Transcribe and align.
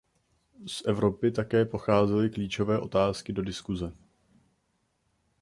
Z 0.67 0.81
Evropy 0.85 1.31
také 1.31 1.65
pocházely 1.65 2.29
klíčové 2.29 2.79
otázky 2.79 3.33
do 3.33 3.41
diskuse. 3.43 3.95